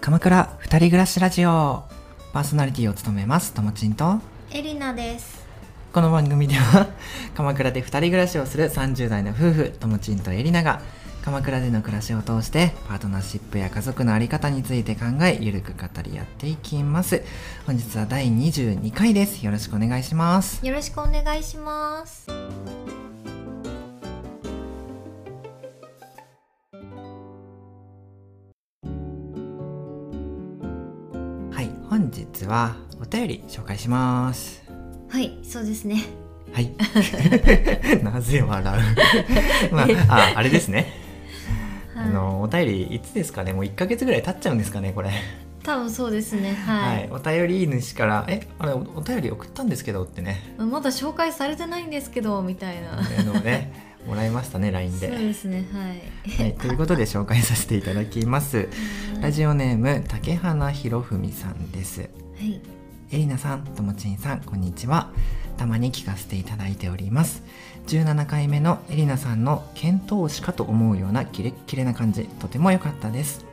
[0.00, 1.84] 鎌倉二人暮らしラジオ。
[2.32, 4.20] パーソナリティを務めますともちんと。
[4.50, 5.44] エリナです。
[5.92, 6.86] この番組では
[7.36, 10.80] 鎌倉で二人暮らしをする30代の夫婦ともちんとエリナが
[11.22, 17.22] 鎌倉での暮らしを通してパートナーシップや家族の在り方について考えゆるく語り合っていきます。
[17.66, 19.44] 本日は第22回です。
[19.44, 20.64] よろしくお願いします。
[20.64, 22.26] よろしくお願いします
[32.50, 34.62] はお便り紹介します。
[35.08, 36.02] はいそうですね。
[36.52, 36.72] はい。
[38.02, 38.74] なぜ笑
[39.70, 39.70] う？
[39.74, 40.92] まあああれですね。
[41.94, 43.52] あのお便りいつですかね？
[43.52, 45.10] もう1か月ぐらい経っちゃうんですかねこれ。
[45.62, 46.54] 多分そうですね。
[46.66, 50.54] はい、はい、お便り主から「えあれおお便り送ったんですけど」ってね。
[50.58, 52.98] まだ紹介されてないんですけどみたいな。
[52.98, 55.08] あのねもらいましたね LINE で。
[55.08, 55.88] そうですねは
[56.34, 58.68] い、はい、ということで紹介させていただきます。
[59.20, 62.08] ラジオネーム竹花博文さんです
[62.40, 62.58] はい。
[63.12, 65.10] エリナさんともちんさんこんにちは。
[65.58, 67.42] たまに聞かせていただいております。
[67.88, 73.44] 17回目のエリナさんの検討しかと思うようなキレッキレな感じとても良かったです。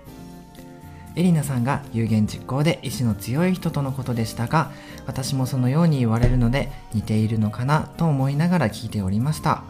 [1.17, 4.71] エリナさんが有言実行で意志の強い人とのことでしたが
[5.05, 9.63] 私もそのように言われるので似ているのかなと思いながら聞いておりました。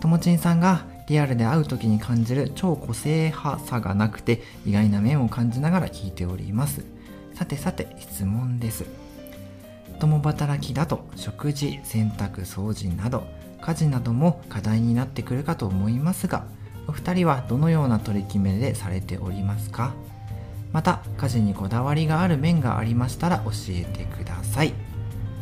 [0.00, 6.93] ともちんさんがリアルで会う時に感じる超個性派さがなくて意外な面を感じながら聞いております。
[7.34, 8.84] さてさて質問です。
[10.00, 13.24] 共働きだと食事洗濯掃除など
[13.60, 16.44] 家事なども課題になってくるかと思いますが
[16.86, 19.94] お二人はどのような取り決めでされておりますか？
[20.72, 24.74] また家事にこだわりがある面がありましたら教えてください。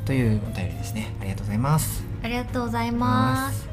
[0.04, 1.14] というお便りですね。
[1.20, 2.04] ありがとうございます。
[2.22, 3.66] ありがとうございます。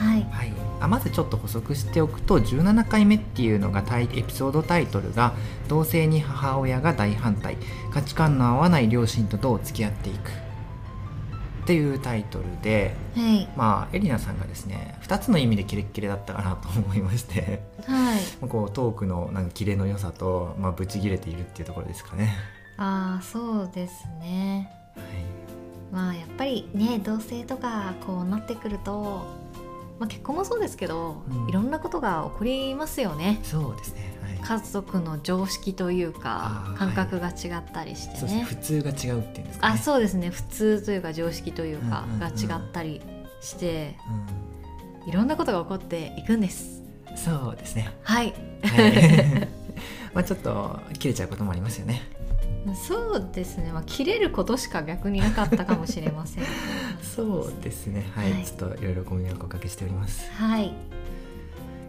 [0.00, 0.22] はい。
[0.30, 5.34] はい、あまずちょっと補足しておくと17回目っていうのがエピソードタイトルが
[5.68, 7.56] 「同性に母親が大反対。
[7.92, 10.30] 価値観の合わない両親とどう付き合っていく」
[11.62, 13.48] っていうタイトルではい。
[13.56, 17.62] まあエリナさんがですね2つの意味でキレッキレだったかなと思いまして。
[17.86, 18.20] はい。
[18.48, 22.34] こうトークのなんかキレの良さと、まあ、ブチギレているっていうところですかね。
[22.78, 24.70] ああそうですね。
[24.96, 25.04] はい。
[25.92, 29.39] まあやっぱりね同性とかこうなってくると、
[30.00, 31.48] まあ、結婚もそうですけど、うん。
[31.48, 33.38] いろんなことが起こりますよね。
[33.42, 34.38] そうですね、はい。
[34.38, 38.36] 家族の常識というか感覚が違ったりしてね。
[38.36, 38.42] ね。
[38.42, 39.74] 普通が違うっていうんですかね。
[39.74, 40.30] あそうですね。
[40.30, 42.18] 普通というか常識というかうんうんうん。
[42.20, 43.02] が違ったり
[43.42, 43.96] して
[45.06, 46.82] ういろんなことが起こっていくんです。
[47.12, 47.94] ん、そうですね。
[48.02, 48.34] はい。
[48.64, 49.48] はい。
[50.14, 52.02] まあちょっと切れちゃうこともありますよね。
[52.74, 56.44] そうですねまあ切れることしか逆になかったかもしれません
[57.02, 58.06] そうですね。
[58.14, 60.30] はい、はいちょっといろいろご迷惑をおかけしております。
[60.34, 60.72] はい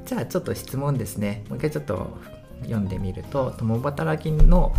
[0.06, 1.44] じゃあちょっと質問ですね。
[1.50, 2.18] もう一回ちょっと
[2.64, 4.74] 読んでみると、共働きの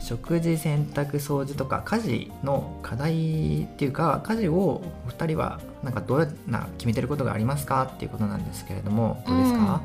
[0.00, 9.80] 食事、洗濯、掃除とか家事の課題っていうか、家事をお二人はなんかどうな決めてることがありますかっていうことなんですけれども、どうですか？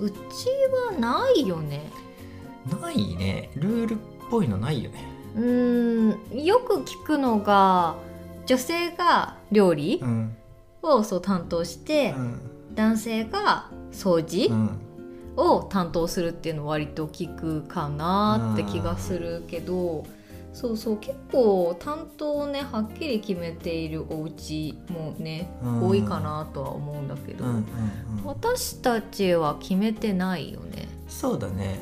[0.00, 0.16] うち
[0.92, 1.90] はないよね
[2.80, 3.50] ないね。
[3.54, 3.96] ルールっ
[4.30, 5.04] ぽいのないよね。
[5.36, 7.96] うーんよく聞くのが
[8.46, 10.36] 女性が料理うん。
[10.82, 12.40] をそう担当して、うん。
[12.74, 14.70] 男性が掃除うん。
[15.36, 20.04] を担当するっていうのは割と聞くかなって気がするけど
[20.52, 27.64] そうそう結構担当をねはっきり決めているお家もねうん多いかなとは思うんだけど、うんうんうん。
[28.24, 31.78] 私たちは決めてないよねそうだね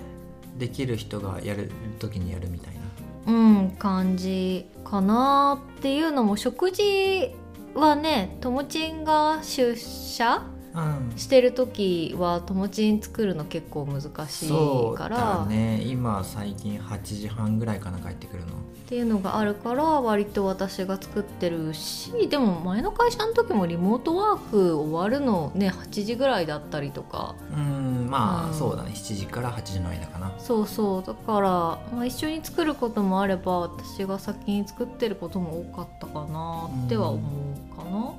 [0.59, 2.81] できる人がやる時にやるみたいな。
[3.27, 3.33] う
[3.65, 7.35] ん感じかなっていうのも食事
[7.75, 10.43] はねともちんが出社
[10.75, 11.13] うん。
[11.17, 15.17] してる時はともちん作るの結構難しそいうから。
[15.17, 15.83] だね。
[15.83, 18.53] 今最近8時半ぐらいかな帰ってくるの
[18.87, 27.35] っていうのがあるから割と私が作ってるしでも前の会社の時もリモートワーク終わるのね8時ぐらいだったりとか。
[27.53, 28.55] うんまあ、うん。
[28.55, 30.33] そうだね7時から8時の間かな。
[30.39, 31.03] そうそう。
[31.03, 31.49] だから、
[31.93, 38.15] まあ、一緒に作ることもあれば私が先に作ってることも多かったかなっては思うかな。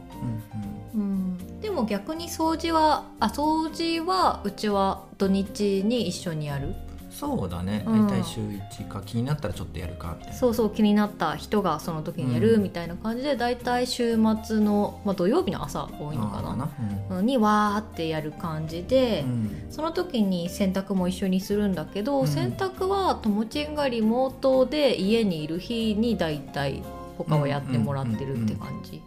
[0.94, 6.68] うんうん、でも逆に掃除はあ掃除はうちは土日に一緒にやる。
[6.68, 6.87] うん
[7.19, 7.84] そうだね。
[7.88, 8.08] うん。
[8.08, 10.38] 大体週1か気になったらちょっとやるかみたいな。
[10.38, 12.44] そうそう気になった人がその時にやうん。
[12.44, 16.69] るみたいな感じで、だいたい週末の、まあ、土曜日の朝多いのかな。
[17.10, 17.25] うん。
[17.25, 19.66] にわーってやる感じで、うん。
[19.72, 22.28] その時に洗濯も一緒にするんだけど、うん。
[22.28, 26.84] 洗濯はともちんがリモートで家にいる日にだいたい
[27.18, 29.02] 他はやってもらってるって感じ。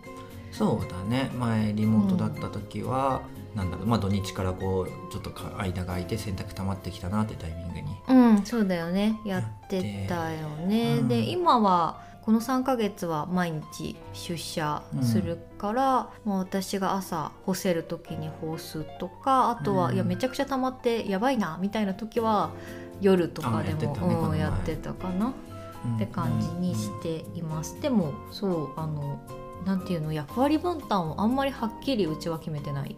[0.51, 1.31] そうだね。
[1.39, 3.23] 前リモートだった時は、
[3.55, 7.97] なんだろうまあ土日からこうちょっとか間が空いて洗濯溜まってきたなってタイミングに。
[8.09, 9.19] うんそうだよね。
[9.25, 11.09] やってたよね、うん。
[11.09, 19.95] で今はこの3ヶ月は毎日出社するから、まあ私が朝干せる時に干すとかあとは、うん。
[19.95, 22.51] いやめちゃくちゃ溜まってやばいなみたいな時は
[23.01, 25.33] 夜とかであやってもやってたかな。
[25.97, 29.19] って感じにしています、でもそうあの
[29.65, 32.97] なんていうの役割分担をあんまりはっきりうちは決めてない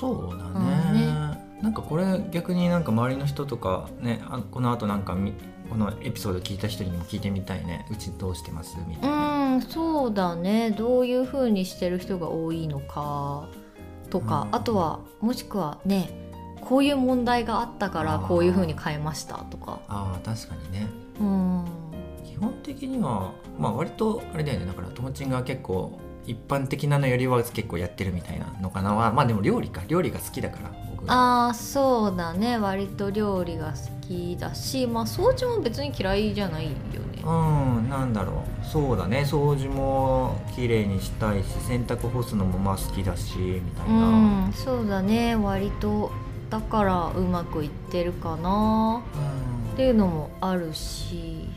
[0.00, 0.94] そうだうん。
[0.94, 5.32] ね,、なんかこれ逆になんか周りの人とかねあこの後なんかみ
[5.68, 7.86] このエピソード聞いた人にも聞いてみたいね。
[7.90, 8.76] うちどうしてます？
[8.86, 10.70] みたいな、うんそうだね。
[10.70, 13.48] どういう風にしてる人が多いのか。
[14.10, 14.54] とか、うん。
[14.54, 16.10] あとはもしくはね
[16.60, 19.80] こういう問題があったからこういう風に変えましたとか。
[19.88, 20.86] ああ確かにね。
[21.20, 21.64] うん。
[22.24, 24.66] 基本的にはまあ割とあれだよね。
[24.66, 28.94] だからともちんが結構一般的なのよりは結構やってるみたいなのかな。
[28.94, 29.82] はまあでも料理か。
[29.88, 32.58] 料理が好きだから僕ああそうだね。
[32.58, 34.86] 割と料理が好きだし。
[34.86, 36.76] まあ掃除も別に嫌いじゃないよね。
[37.24, 38.66] うんなんだろう。
[38.66, 39.24] そうだね。
[39.26, 45.34] 掃除も綺麗にしたいし洗濯干すのもまあ好きだしみたいうな、んそうだね。
[45.36, 46.10] 割と
[46.50, 49.02] だからうまくいってるかな。
[49.74, 51.50] っていうのもあるし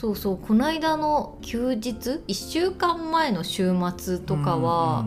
[0.00, 5.04] そうそうこの間の休日1週間前の週末とかは、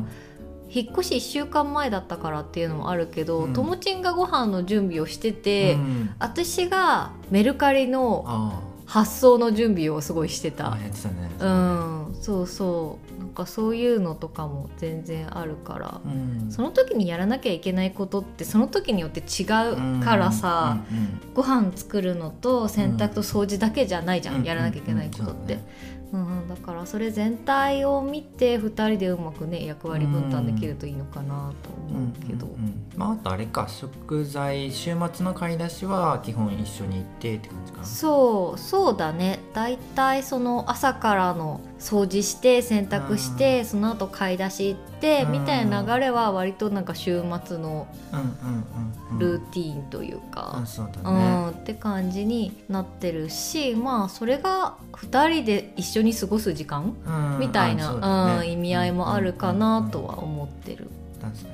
[0.70, 3.54] 引っ越し1週間前だったからっていうのもあるけど、うん。
[3.54, 6.16] ともちんがご飯の準備をしてうんて、うん。
[6.20, 10.92] 私がメルカリのあ発送の準備をすごいしてたね。
[11.40, 16.52] うんそうそうかそういうのとかも全然あるからうん。
[16.52, 25.58] その時にやらなきゃいけないことってその時によって違うからさ、うんうんご飯作るのと洗濯と掃除だけじゃないじゃん、うんやらなきゃいけないことって、
[26.12, 37.84] うんだからそれ全体を見て2人でうまくね役割分担できるといいのかなと思うけど、うんうんうんまああとあれか食材週末の買い出しは基本一緒に行ってって感じかな。
[37.86, 39.40] そうそうだね。
[39.54, 45.32] だいたいその朝からの掃除して洗濯してその後買い出し行ってうん。
[45.34, 47.88] みたいな流れは割となんか週末の
[49.20, 50.64] ルーティーンというか、
[51.04, 57.40] うん、って感じになってるしまあそれが2人で一緒に過ごす時間うん。
[57.40, 60.90] みたいな、あうん意味合いもあるかなとは思ってる。
[61.22, 61.53] 確か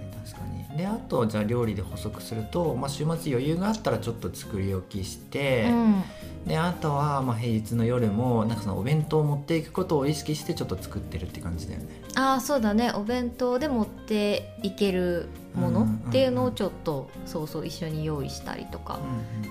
[0.76, 6.04] であとじゃあ料理で補足すると、まあ、週末余裕があったらちょっと作り置きして、うん。
[6.46, 11.88] であとはまあ平日の夜もなんかそのお弁当を持っていくことを意識してちょっと作ってるって感じだよね。
[12.16, 12.92] ああそうだね。
[12.94, 19.00] お弁当で持っていけるものっていうのをちょっとそうそう一緒に用意したりとか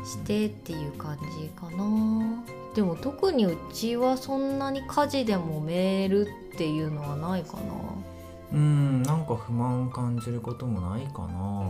[0.04, 2.42] してっていう感じかな。
[2.74, 7.62] でも特にうちはそんなに家事でもめるっていうのはないかな
[8.52, 11.64] うんなんか不満感じることもないかな。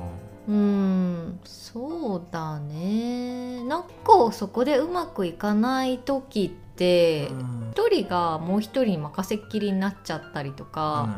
[0.49, 3.63] うんそうだね。
[3.65, 7.59] なんかそこでうまくいかない時ってうん。
[7.73, 11.09] 一人がもう一人に任せっきりになっちゃったりとあか、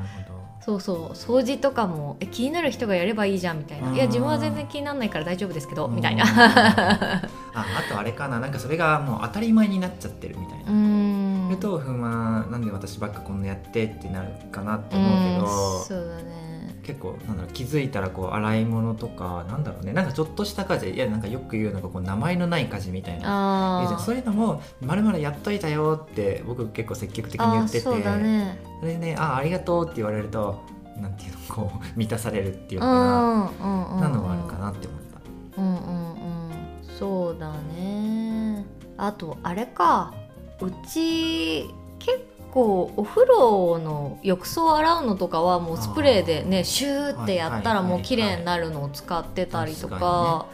[0.62, 3.88] そうそう掃除とかもえ気になる人がやればいいじゃんみたいな。
[3.88, 3.94] うん。
[3.94, 5.94] いや自分は全然気にならないから大丈夫ですけどうん。
[5.94, 6.24] みたいな。
[6.24, 7.22] あ
[7.54, 8.40] あとあれかな。
[8.40, 10.72] なんかそれがもう当たり前になっちゃってるみたいな。
[10.72, 10.74] う。
[10.74, 11.19] ん
[11.50, 15.84] それと不満なんで私ばっかこんなやってってなるかなって思うけど、うん。
[15.84, 16.78] そうだね。
[16.84, 19.92] 結構なんだろう気づいたらこう洗い物とかなんだろうね。
[19.92, 28.60] なんかちょっとした家事いやなんかよく言うのがこう名前のない家事みたいなそういうのも「まるまるやっといたよ」って僕結構積極的に言っててそうだね。
[28.78, 30.60] それでね「あありがとう」って言われると
[30.96, 35.00] なんていうのこう満たされるっていうかうんうんなのはあるかなって思っ
[35.54, 35.60] た。
[35.60, 36.50] うんうんうん。
[36.98, 38.64] そうだね。
[38.96, 40.14] あとあれか
[40.60, 50.46] うち結構お風呂の浴槽を洗うのとかはもうスプレーでねシューってやったらもう綺麗になるのを使ってたりと確かか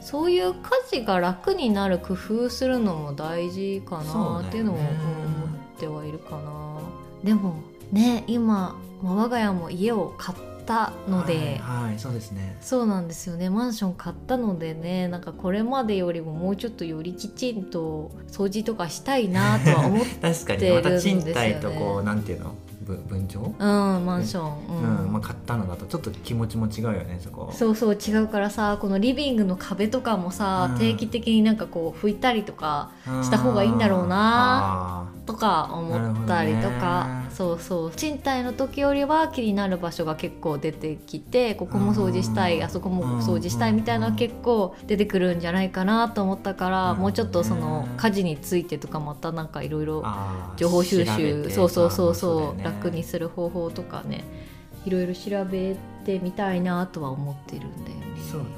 [0.00, 6.80] そういう家事が楽になる工夫するのも大事かなっていうのもうん思ってはいるかな。
[7.22, 7.56] でも
[7.92, 10.38] ね今まあ我が家も家を買っ
[10.70, 12.56] たので、はい、はいそうですね。
[12.60, 13.50] そうなんですよね。
[13.50, 20.60] マンション買ったのでねなんかこれまでよりももうちょっとよりきちんと掃除とかしたいなとは思って 確かに。
[20.60, 22.54] るんまた賃ですよね貸とこうなんていうの？
[22.82, 25.04] ぶ分譲、うんマンション、うん。
[25.04, 27.50] うんまあ、買ったのだとちょっと気持ちも違うよねそこ。
[27.52, 30.78] そうそう違うからさこのリビングの壁とかもさ、うん。
[30.78, 37.90] 定期的になんかこう拭いたりとかうんした方がいいんだろうなあとか思ったりとか、そうそう。
[37.92, 42.64] 賃貸の時よりは気になる場所が結構出てきてここも掃除したい、うん。
[42.64, 46.98] あそこも掃除したいみたいな結構出てくるんじゃないかなと思ったから、うん。
[46.98, 50.04] もうちょっとその家事についてとかまたなんかいろいろ
[50.58, 52.64] 情報収集てそうそうそうそうね。
[52.64, 54.22] 楽にする方法とかね
[54.84, 58.04] いろいろ調べてみたいなとは思ってるんだよね。
[58.30, 58.52] そうだね。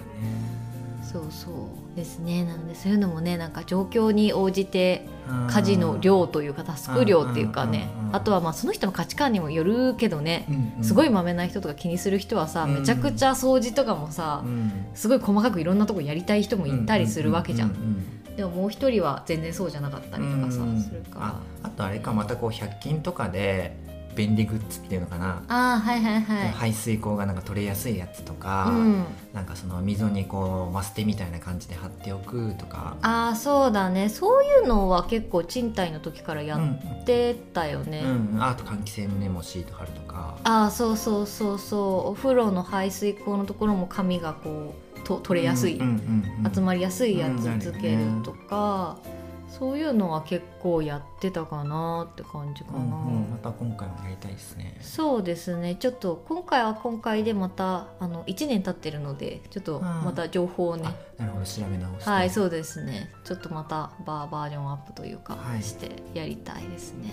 [1.04, 1.54] そうそう
[1.94, 2.44] ですね。
[2.44, 5.46] なのでそういうのもねなんか状況に応じてうん。
[5.46, 10.84] 家事の量というかタスク量っていうかねあとはまあその人の価値観にもよるけどねうんうん。
[10.84, 14.72] すごいまめな人とか気にする人はさうんめちゃくちゃ掃除とかもさうん。
[14.94, 21.26] すごい細かくいろんなとこやりたい人もいたりするわけじゃうんでももう一人は全然そうじゃなかったりとかさうんするから。
[21.26, 23.76] ああとあれかまたこう100均とかで
[24.14, 26.48] 便利グッズっていうのかな、ああはいはいはい。
[26.50, 29.04] 排水口がなんか取れやすいやつとか、うん。
[29.32, 32.96] なんかその溝にこうマステみたいな感じで貼っておくとか。
[33.02, 34.08] ああそうだね。
[34.08, 40.36] そういうのは結構賃貸の時からやってたよね、うん、うん、あと換気扇にもシート貼るとか。
[40.44, 42.10] ああそうそうそうそう。
[42.10, 48.98] お風呂の排水口のところも紙がこうと取れやすい、うんうんうん集まりやすいやつうんつけるとか、
[49.48, 52.88] そういうのは結構やってたかなって感じかな、うんう
[53.26, 54.78] ん、また今回もやりたいですね。
[54.80, 55.74] そうですね。
[55.74, 60.84] ちょっと今回は今回でまたあの1年経ってるのでちょっとまた情報をね、
[61.18, 61.44] あなるほど。
[61.44, 62.10] 調べ直して。
[62.10, 63.10] はいそうですね。
[63.24, 65.62] ちょっとまたバーバージョンアップというか、はい。
[65.62, 67.10] してやりたいですね。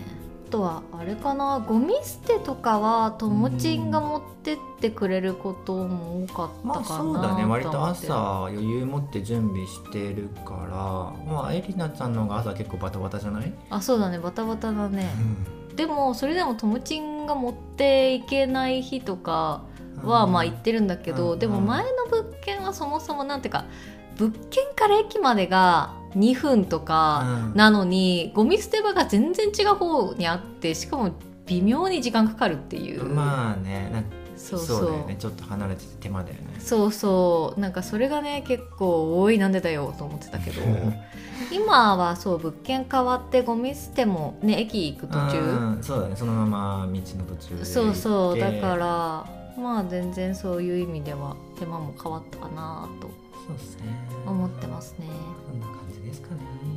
[0.47, 1.59] あとはあれかな。
[1.59, 7.45] ゴミ捨てとかはともちんが持ってってくれることも多かったまあかなそうだね。
[7.45, 11.31] 割と朝余裕持って準備してるから。
[11.31, 13.38] まあエリナちゃんの方が朝結構バタバタじゃない、
[13.69, 14.19] あそうだね。
[14.19, 15.09] バタバタだね。
[15.75, 19.63] でもそれでもともちんが持っていけない日とか
[20.03, 21.39] はまあ行ってるんだけど、うん。
[21.39, 23.65] でも前の物件はそもそもなんていうか
[24.17, 27.55] 物件から駅までが2分とかうん。
[27.55, 31.11] なのに、ゴミ捨て場が全然違う方にあってしかも
[31.45, 35.07] 微妙に時間かかるっていう、まあねなんかそうそう。
[35.07, 35.17] ね。
[35.19, 36.41] ちょっと離れてて手間だよね。
[36.59, 37.59] そうそう。
[37.59, 40.61] なんかそれがね結構多いなんでだよと思ってたけど
[41.51, 45.39] 今はそう物件変わってゴミ捨てもね駅行く途中？
[45.39, 46.15] うんそうだね。
[46.15, 46.99] そのまま道の
[47.35, 49.25] 途中でそうそうだらから
[49.61, 53.09] まあ全然そういう意味では手間も変わったかなと
[53.47, 53.83] そうですね。
[54.25, 55.07] 思ってますね。
[55.49, 56.35] こんな感じですかね。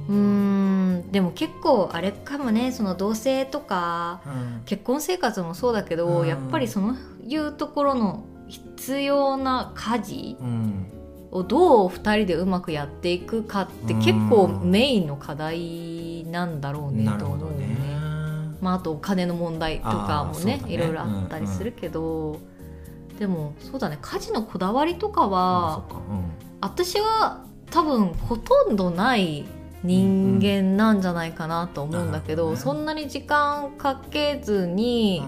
[0.09, 4.63] うーんでも結構あれかもねその同棲とかうん。
[4.65, 6.27] 結婚生活もそうだけど、うん。
[6.27, 10.87] やっぱりそういうところの必要な家事うん
[11.33, 17.77] をどう2人でうまくやっていくかって結構メインの課題なんだろうねと思うね。
[18.61, 20.73] まあ、あとお金の問題とかもねね。
[20.73, 22.39] いろいろあったりするけど、
[23.19, 23.99] でもそうだね。
[24.01, 26.31] 家事のこだわりとかあはうん。
[26.61, 29.47] 私は多分ほとんどない
[29.83, 32.51] 人間なんじゃないかなと思うんだけど、うん。
[32.53, 35.25] うんそんなに時間かけずに、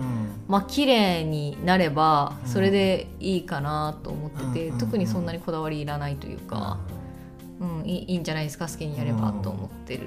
[0.46, 2.50] まあ綺麗になればうん。
[2.50, 4.78] それでいいかなと思ってて、うんうんうん。
[4.78, 6.78] 特にそんなにこだわりいらないというか、
[7.60, 10.02] うん、いいいいんじゃないですか好きにやればと思ってる、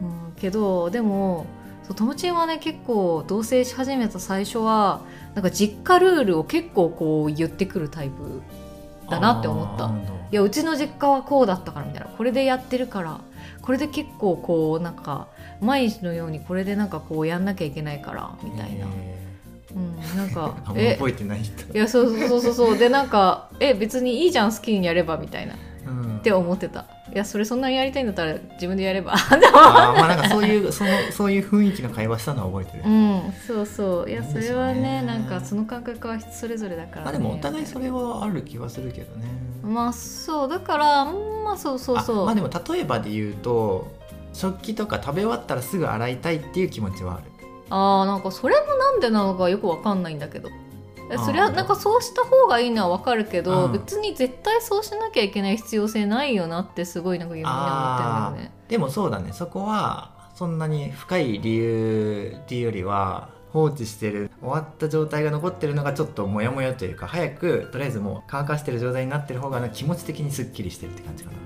[0.00, 0.32] うん。
[0.36, 1.46] けどでも
[1.82, 5.02] そうともちんはね結構同棲し始めた最初は
[5.34, 8.42] なんか実家ルールを結構こう言ってくるタイプ
[9.10, 9.92] だなって思った。
[10.32, 12.08] いやうちの実家はこうだったからみたいな。
[12.08, 13.20] これでやってるから
[13.60, 15.28] これで結構こうなんか
[15.60, 18.88] 毎日のようにこれでなんかこうやんなきゃいけないからみたいな、へ
[19.74, 21.72] うん、なんかーあんまえ覚えてない人。
[21.72, 25.54] いやそうそうそうそうでなんかえ別にいいじゃん好きにやればみたいな。
[25.54, 26.20] っうん。
[26.22, 26.86] て思ってた。
[27.12, 29.12] いやそれそんなにやりたいんだったら自分でやれば。
[29.14, 34.10] あーまあなんかそういう そのそういう雰囲気の会話したのは覚えてる、うんそうそう。
[34.10, 39.26] いやそれはねねなんかその感覚は人それぞれだから、ね、まあでもお互いそれはある気はするけどね。
[39.62, 40.48] まあそう。
[40.48, 42.22] だからうんまあそうそうそう。
[42.22, 43.92] あまあでも例えばで言うと
[44.32, 47.24] 食器とか食べ終わったらすぐ洗いたいっていう気持ちはある
[47.70, 50.50] あーなんかそれもなんでなのかよくわかんないんだけど。
[51.26, 53.72] それはなんかそうした方がいいのはわかるけど、うん。
[53.72, 58.52] 別に絶対そうしなきゃいけない必要性ないよなってすごいなんか疑問に思ってるんだよね。
[58.68, 59.32] でもそうだね。
[59.32, 71.36] そこはそんなに深い理由っていうよりは放置してる終わった状態が残ってるのがちょっとモヤモヤというか早くとりあえずもう乾かしてる状態になってる方が気持ち的にすっきりしてるって感じかな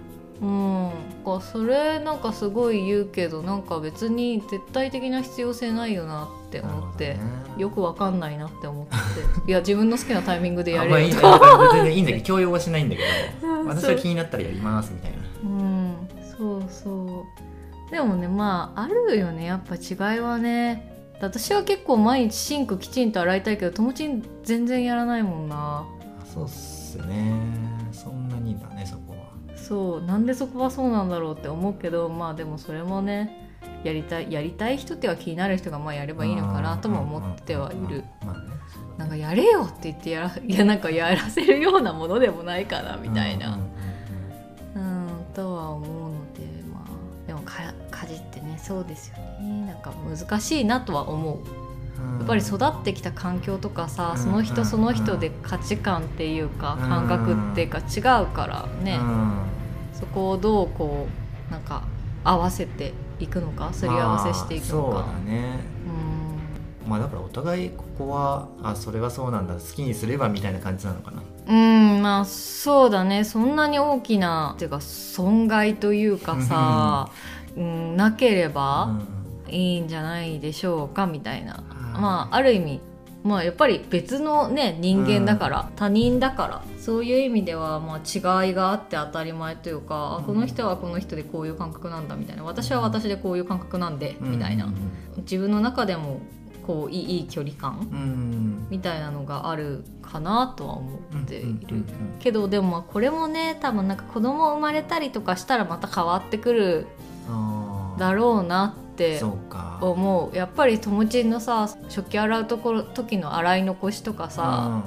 [0.40, 0.90] うん。
[1.24, 7.20] かそれなんかすごい言うけどなんか別に絶対的な必要性ないよなって思って、ね。
[7.58, 9.50] よくわかんないなって思って。
[9.50, 11.08] いや自分の好きなタイミングでやれよ。
[11.08, 13.02] んだよ別にいいんだけど強要はしないんだけ
[13.42, 15.18] ど 私は気になったらやりますみたいな。
[15.44, 16.08] うん。
[16.38, 17.26] そうそ
[17.88, 17.90] う。
[17.90, 19.44] でもねまああるよね。
[19.44, 20.96] やっぱ違いはね。
[21.20, 25.84] 私は結構毎日シンクきちんと洗いたいけどともちん全然やらないもんな。
[25.84, 27.67] あそうっすね
[29.68, 33.50] そうなんでそこはそうなんだろうって思うけどまあでもそれもね
[33.84, 38.02] やりたいやりたい人っては気になる人がまあやればいいのかなとも思ってはいる。
[38.96, 43.58] なんかやれよって言ってやら いやなんかやらせるようなものでもないかなみたいな。
[44.74, 46.40] うんうんとは思うので
[46.72, 47.54] まあでもか
[47.90, 49.66] 家事ってねそうですよね。
[49.66, 51.36] なんか難しいなとは思う。
[52.18, 54.22] やっぱり育ってきた環境とかさ、うん。
[54.22, 56.88] その人うんその人で価値観っていうか、うん。
[56.88, 59.57] 感覚っていうか違うからね、うん
[59.98, 61.06] そこをどうこ
[61.48, 61.84] うなんか
[62.24, 65.78] 合わせていくのかすり合わせしていくのまあそうかだね。
[66.86, 69.54] まあだからお互いここはあそれはそうなんだ。
[69.54, 71.22] 好きにすればみたいな感じなのかな。
[71.48, 73.24] うんうんまあそうだね。
[73.24, 77.10] そんなに大きなっていうか損害というかさ、
[77.56, 79.00] うん、なければ
[79.48, 81.64] いいんじゃないでしょうかみたいな、
[81.94, 82.80] うんまあある意味
[83.28, 90.24] まあやっぱり別のね人間だから、他人だからそういう意味ではまあ違いがあって当たり前というか、あうん。
[90.24, 92.44] この人はこの人でこういう感覚なんだみたいな。
[92.44, 94.64] 私は私でこういう感覚なんで、みたいな。
[94.64, 94.74] うん。
[95.18, 96.20] 自分の中でも
[96.66, 97.98] こういい距離感うん。
[97.98, 101.48] うんみたいなのがあるかなとは思っている。
[101.48, 101.86] うんうんうん
[102.18, 106.86] けどでもまあこれもね多分なんか子供生まれたりとかしたらまた変わってくる
[107.98, 108.87] だろうなって
[109.18, 109.78] そうか。
[109.80, 110.36] 思う。
[110.36, 114.82] やっぱり友人のさ食器洗うところ時の洗い残しとかさ、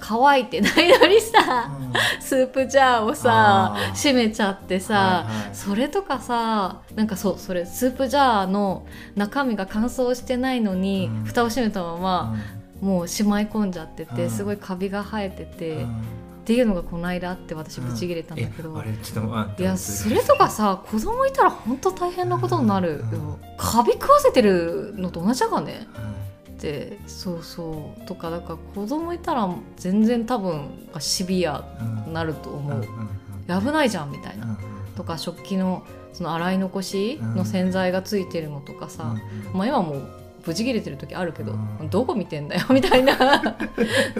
[0.00, 1.86] 乾いてないのにさ、うん。
[1.86, 5.54] うんスープジャーをさ閉めちゃってさ、はいはい。
[5.54, 11.24] それとかさなんかそうそれスープジャーの中身が乾燥してないのに、うん。
[11.24, 12.36] 蓋を閉めたまま、
[12.80, 14.30] もうしまい込んじゃってて、うん。
[14.30, 15.86] すごいカビが生えてて、
[16.44, 19.62] っうんていうのがこの間あって私ブチ切れたんだけど、えあれちょっと待って。
[19.62, 23.38] いやそれとかさ子供いたら本当大変なことになるよ、うん。
[23.56, 25.72] カビ食わせてるのと同じだからね。
[25.72, 26.14] はい
[26.54, 28.06] ってそうそう。
[28.06, 31.64] とかだから子供いたら全然多分シビア
[32.12, 33.08] なると思う、うんうん
[33.46, 34.56] 危ないじゃんみたいな、うんうん。
[34.96, 35.84] とか食器の
[36.14, 39.14] その洗い残しの洗剤がついてるのとかさ、
[39.52, 41.88] うんまあ今もうブチ切れてる時あるけど、うん。
[41.90, 43.56] どこ見てんだよ みたいな。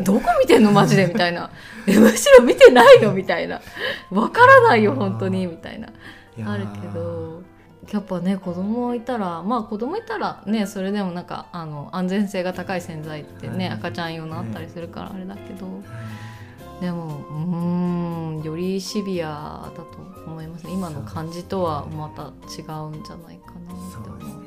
[0.03, 1.51] どこ見てんのマジでみたいな。
[1.87, 3.13] えむしろ見てないの？
[3.13, 3.61] みたいな。
[4.11, 5.47] わからないよ本当に。
[5.47, 5.89] みたいな。
[6.47, 7.43] あるけど。
[7.93, 15.67] やっぱね子供いたらまあ子供いたらねそれでもなんかあの安全性が高い洗剤ってね、はい赤ちゃん用のあったりするからあれだけど、
[16.81, 19.87] でもうーんよりシビアだと
[20.27, 20.73] 思いますね。
[20.73, 24.44] 今の感じとはまた違うんじゃないかなって思う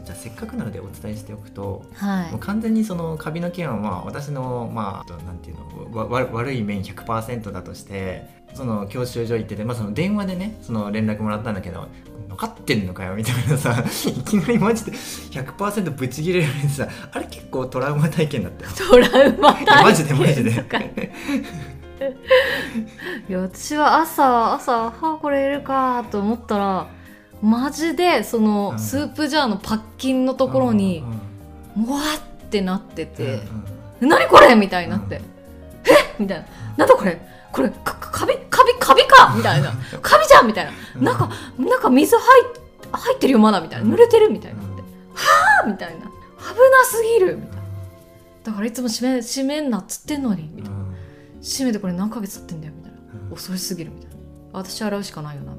[0.00, 2.30] とじゃあせっかくなのでお伝えしておくとはい。
[2.30, 11.88] もう完全にそのカビの件はまあ私のまあなんていうのわわ悪い面100%だとしてその教習所行ってて、まあ、その電話でねその連絡もらったんだけど
[12.28, 18.70] 分かってんのかよみたいなさ いきなりマジで100%ブチギレられてさあれ結構トラウマ体験だったよ。
[18.90, 20.50] トラウマ体験マジでマジで。
[23.28, 26.86] いや私は朝朝「はあこれいるか」と思ったら
[27.42, 28.78] マジでそのうん。
[28.78, 31.04] スープジャーのパッキンのところに
[31.76, 33.40] うんもわってなってて
[34.02, 35.22] うん「何これ!」みたいになって
[35.86, 37.20] 「えみたいな「なんだこれ？
[37.52, 39.72] これかかカビカビカビか!」みたいな
[40.02, 41.04] 「カビじゃん!」みたいな「うん。
[41.04, 42.60] なんかなんか水入っ
[42.92, 44.82] 入ってるよまだ」みたいな「濡れてる」みたいなって
[45.14, 47.60] 「はあ!」みたいな「危なすぎる」みたいな。
[48.42, 50.78] だからいつも閉め閉めんなっつってんのにみたいな。
[50.78, 50.94] うん。
[51.42, 52.98] 閉めてこれ何ヶ月経ってんだよみたいな。
[53.30, 53.34] うん。
[53.34, 54.16] 恐ろしすぎるみたいな。
[54.52, 55.52] 私洗うしかないよな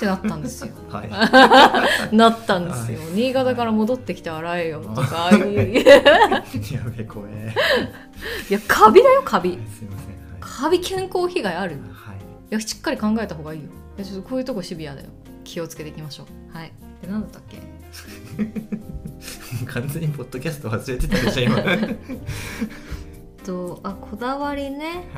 [0.00, 0.72] ってなったんですよ。
[0.88, 1.10] はい。
[2.16, 2.98] なったんですよ。
[3.14, 5.40] 新潟から戻ってきて洗えよとかいや
[6.96, 7.54] べ怖え
[8.48, 9.58] やカビだよカビ。
[9.76, 10.06] すいません。
[10.40, 11.74] カビ健康被害ある？
[11.74, 12.16] いはい、はい
[12.48, 13.66] やしっかり考えた方がいいよ。
[13.98, 15.08] いやちょっとこういうとこシビアだよ。
[15.44, 16.56] 気をつけていきましょう。
[16.56, 16.72] はい。
[17.02, 17.58] で何だったっけ？
[19.66, 21.56] 完全にポッドキャスト忘れてたでしょ今。
[21.60, 21.96] はい
[23.44, 25.08] とあこだわりね。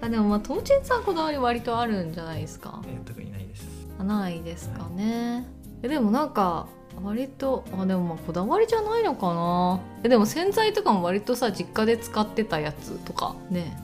[0.00, 2.80] あでもまあともちんさんこだわり割とあるんじゃないですか？
[2.86, 3.66] えー特にないです。
[3.68, 3.72] あ
[4.04, 5.46] ないですかね、
[5.82, 6.66] えでもなんか
[7.02, 9.80] 割とあでもまあこだわりじゃないのかな。
[10.02, 13.76] えでも洗剤とかも割とさ実家で使ってたやつとかね。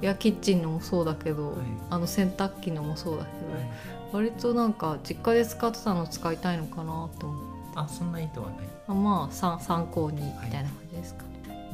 [0.00, 1.56] いやキッチンのもそうだけど、はい。
[1.90, 3.70] あの洗濯機のもそうだけど、はい。
[4.12, 8.56] 割となんか実家で使ってたの使いたいのかなと思うあそんな意図はない。
[8.88, 11.70] あまあ参参考にみたいな感じですかね、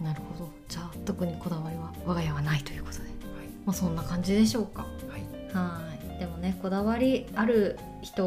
[0.00, 0.50] うんなるほど。
[0.68, 3.04] じゃあ特にこだわりは我が家はないということで。
[3.64, 4.82] まあそんな感じでしょうか。
[4.82, 5.88] はいはい。
[5.88, 8.22] はいでもねこだわりある人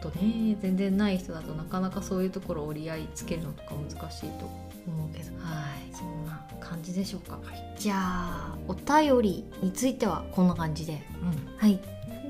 [0.00, 4.46] とね全然ない人だとなかなかそういうところ折り合いつけるのとか難しいと
[4.86, 5.36] 思うけど。
[5.38, 5.94] はい。
[5.94, 7.38] そんな感じでしょうか、
[7.78, 11.02] じゃあお便りについてはこんな感じで。
[11.22, 11.56] うん。
[11.56, 11.78] はい。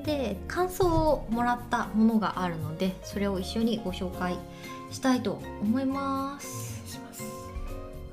[0.05, 4.37] で感想をもらったものがあるのでそれを一緒にご紹介
[4.91, 6.75] したいと思います。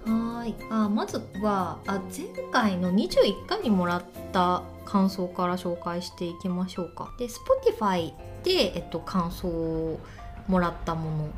[0.05, 4.63] はーいあまずはあ前回の21回にもらった
[4.93, 7.15] 感想から紹介していきましょうか。
[7.19, 8.13] で Spotify
[8.45, 9.99] で、えっと、感想を
[10.47, 11.29] もらったもの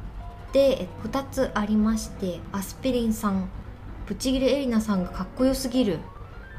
[0.53, 3.49] で2つありましてアスピリンさん
[4.07, 6.01] ブチギレエリナさんがかっこよすぎる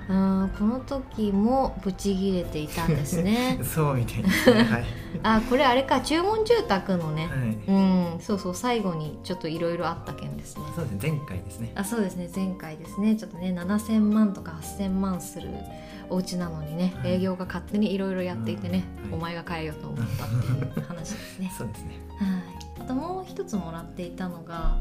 [0.07, 3.59] うんこの時もブチギレていたんですね。
[3.65, 4.63] そうみたいですね。
[4.63, 4.85] はい、
[5.23, 10.63] あこれあれか注文住宅のね、はい、うんそうそう最後にちょっといろいろあった件ですね。
[10.75, 11.71] そうですね前回ですね。
[11.75, 13.15] あそうですね前回ですね。
[13.15, 15.49] ちょっとね7000万とか8000万する
[16.09, 17.13] お家なのにね、はい。
[17.13, 20.27] 営業が勝手にいろいろやっていてね、お前が変えようと思ったっ
[20.73, 21.51] ていう話ですね。
[21.57, 21.99] そうですね。
[22.19, 22.81] はい。
[22.81, 24.77] あともう一つもらっていたのが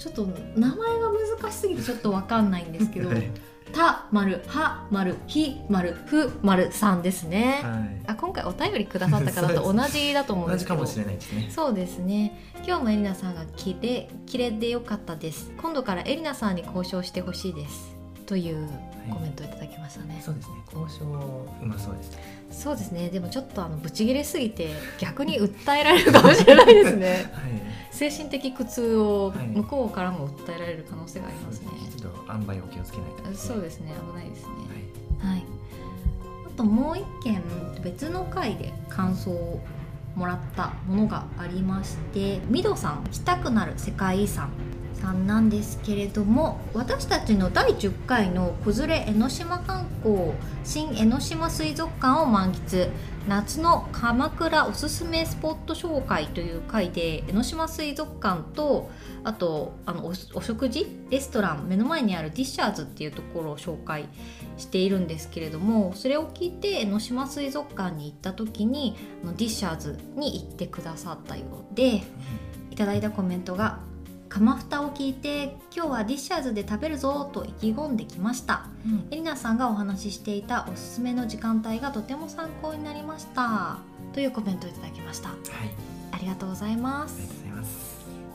[0.00, 3.30] ちょっと名前が難しすぎてちょっとわかんないんですけどはい
[3.72, 8.02] 「た」丸「は」丸「ひ」丸「ふ」丸さんですね、はい。
[8.06, 10.76] あ今回お便りくださった方と同じだと思うんですけど。
[10.76, 11.50] 同じかもしれないですね。
[11.50, 12.38] そうですね。
[12.66, 15.52] 今日もエリナさんがきれきれでよかったです。
[15.60, 17.99] 今度からエリナさんに交渉してほしいです
[18.30, 18.68] という
[19.12, 20.54] コメントをいただきましたね、そうですね。
[20.72, 21.04] 交渉。
[21.04, 22.12] うまそうです。
[22.12, 22.18] ね
[22.52, 23.08] そうですね。
[23.08, 27.28] でもちょっとあのブチギレすぎて逆に訴えられるかもしれないですね。
[27.34, 27.52] はい。
[27.90, 33.36] 精神的苦痛をはい向こうからも訴えられる可能性がありますね、ちょっと塩梅を気をつけないと。
[33.36, 33.92] そうですね。
[34.12, 34.48] 危ないですね。
[35.18, 35.34] はい。
[35.34, 35.44] はい、
[36.46, 37.42] あともう一件
[37.82, 39.60] 別の回で感想を
[40.14, 44.50] もらったものがありましてミドさん行きたくなる世界遺産
[45.00, 50.32] さんなんですけれども私たちの第10回の「子連れ江ノ島観光
[50.64, 52.90] 新江ノ島水族館を満喫
[53.28, 58.90] 夏の鎌倉おすすめスポット紹介」という回で江ノ島水族館と
[59.24, 64.08] あとあのおお食事レストラン目の前にあるディッシャーズっていうところを紹介
[64.58, 72.02] しているんですけれどもそれを聞いて江ノ島水族館に行った時にディッシャーズに行ってくださったようで
[72.70, 73.80] いただいたコメントが
[74.30, 78.68] 「釜蓋を聞いて今日はディッシャーズで食べるぞ」と意気込んできました。
[78.86, 79.06] うん。
[79.10, 83.78] エリナさんがお話ししていたおすすめの時間帯がとても参考になりました。
[84.12, 85.30] というコメントをいただきました。
[85.30, 85.38] はい。
[86.12, 87.16] ありがとうございます。
[87.42, 87.62] ありがと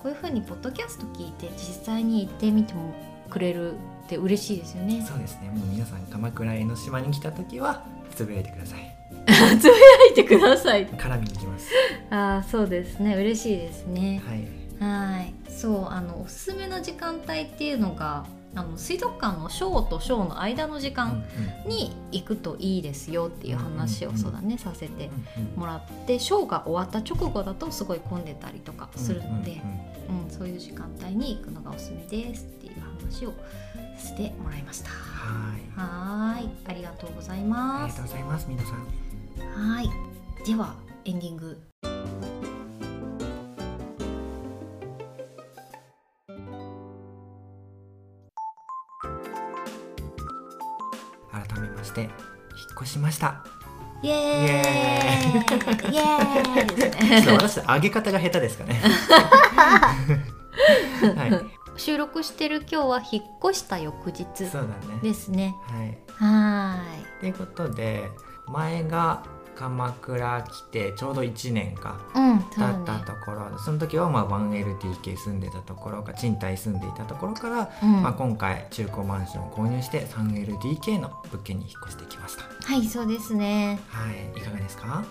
[0.03, 2.93] ういういう風にポッドキャスト聞いて実際に行ってみても
[3.29, 3.75] くれるっ
[4.07, 5.01] て嬉しいですよね。
[5.07, 5.49] そうですね。
[5.49, 8.95] もう皆さん鎌倉江ノ島に来た時はつぶやいてください。
[9.59, 9.75] つぶや
[10.11, 10.87] いてください。
[10.87, 11.69] 絡みに行きます。
[12.09, 13.15] ああそうですね。
[13.15, 14.21] 嬉しいですね。
[14.27, 15.33] はいはい。
[15.51, 21.25] そうあのおすすめの時間帯っていうのがあの水族館のショーとショーの間の時間
[21.65, 25.09] に行くといいですよっていう話をそうだねさせて
[25.57, 33.31] もらってショーが終わった直後だとすごい混んでたりとかするので、うんそういう時間帯に行くのがおすすめですっていう話を
[33.97, 34.89] させてもらいました。
[34.89, 36.49] はい。
[36.67, 37.97] ありがとうございあます。
[37.97, 38.07] りがとう。
[38.07, 39.73] ございます皆さん。
[39.73, 39.89] はい。
[40.45, 41.59] ではエンディング
[52.95, 53.43] しました。
[54.01, 55.93] イエーイ。
[55.93, 57.23] イエーイ。
[57.23, 58.81] ちょっと私上げ方が下手ですかね。
[61.15, 61.31] はい。
[61.77, 64.99] 収録してる今日は引っ越した翌日そうだね。
[65.03, 65.97] ですねはい。
[66.07, 66.77] は
[67.19, 68.09] ということで
[68.47, 69.23] 前が
[69.57, 71.95] 鎌倉来てちょうど1年か
[72.55, 78.01] 経ったところ、その時はまあ 1LDK 住んでたところか賃貸住んでいたところから、うん。
[78.03, 82.43] まあ、今回中古マンションを購入して 3LDK の物件に引っ越してきました。
[82.65, 83.79] はいそうですね。
[83.89, 85.03] はいいかがですか？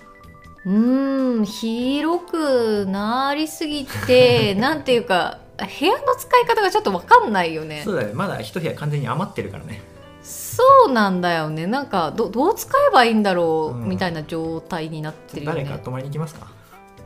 [0.66, 7.82] うーん広くなりすぎて なんていうか部屋の使い方がちょっと分かんないよね。
[7.84, 8.12] そうだね。
[8.14, 9.82] まだ一部屋完全に余ってるからね
[10.24, 11.66] そうなんだよね。
[11.66, 13.88] なんかどどう使えばいいんだろう、うん。
[13.88, 15.64] みたいな状態になってるよね。
[15.64, 16.46] 誰か泊まりに行きますか？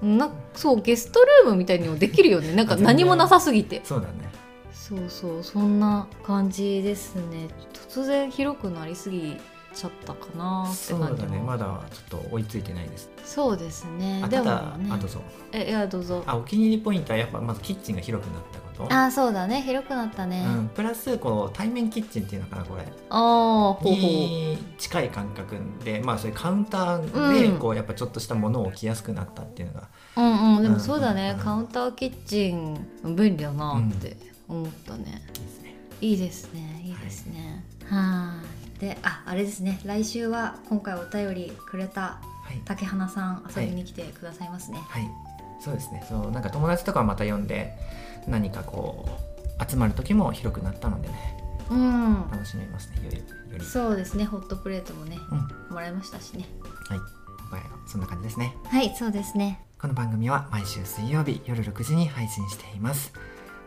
[0.01, 2.55] なそうゲストルームみたいにもできるよね。
[2.55, 3.81] なんか何もなさすぎて。
[3.85, 4.13] そうだね。
[4.73, 7.49] そうそうそんな感じですね。
[7.73, 9.37] 突然広くなりすぎ
[9.75, 11.29] ちゃったかなってそう感じも。
[11.29, 11.43] だね。
[11.45, 13.11] まだちょっと追いついてないです。
[13.25, 14.25] そうですね。
[14.31, 14.51] でもね。
[14.91, 15.21] あどうぞ。
[15.51, 16.23] えいやどうぞ。
[16.25, 18.95] あお気に入りポイントはやっぱまずキッチンが広くなったこと？
[18.95, 19.63] あそうだね。
[19.63, 22.83] 広くなったね、うん、プラスこう対面キッチンっていうのかなこれ。
[22.83, 27.59] ああほに近い感覚でまあそういうカウンターでうん。
[27.59, 30.63] こうやっぱちょっとしたものを置きやすくなったっていうのが、うんうん。
[30.63, 30.75] でうん。
[30.75, 31.45] もそうだね、うん。
[31.45, 32.87] カウンターキッチン
[33.17, 34.17] 便利だなって
[34.49, 35.75] 思ったね、いいですね。
[36.01, 36.83] いいですね。
[36.85, 37.65] いいですね。
[37.87, 38.41] は
[38.77, 38.81] い。
[38.81, 39.81] でああれですね。
[39.85, 42.21] 来週は今回お便りくれたは
[42.55, 42.63] い。
[42.65, 45.11] 竹花さん遊びに来てくださいますね、はい。
[45.61, 46.07] そうですね。
[46.09, 47.77] そうなんか友達とかをまた呼んで
[48.29, 49.09] 何かこ
[49.61, 51.37] う集まる時も広くなったのでね。
[51.71, 52.31] うん。
[52.31, 55.75] 楽しめますねよりよりそうですねホットプレートもねうん。
[55.75, 56.47] もらいましたしね。
[56.89, 56.99] はい。
[56.99, 58.55] 今回はそんな感じですね。
[58.67, 59.65] はいそうですね。
[59.81, 63.13] この番組は毎週水曜日夜6時に配信しています。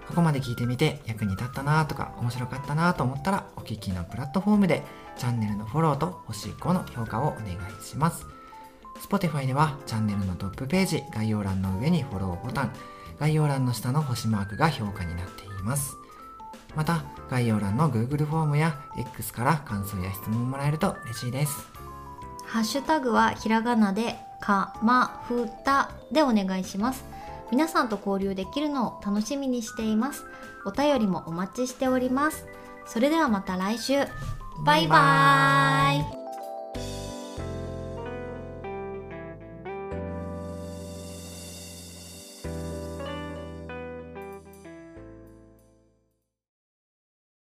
[0.08, 4.84] ここまで聞いてみて役に立ったなとか面白かったなと思ったらお聞きのプラットフォームで
[5.16, 8.26] チャンネルのフォローと星5の評価をお願いします。
[9.02, 12.74] Spotify ではチャンネルのトップページ概要欄の上にフォローボタン
[13.22, 15.96] 概要欄の下の星マークが評価になっています。
[16.76, 21.68] また概要欄の Google フォームや X から感想や質問もらえると嬉しいです。
[22.48, 27.06] ハッシュタグはひらがなでかまふたでお願いします。
[27.52, 30.26] 皆さんと交流できるのを楽しみにしています。
[30.66, 32.48] お便りもお待ちしております。
[32.88, 34.00] それではまた来週。
[34.66, 36.21] バイバーイ。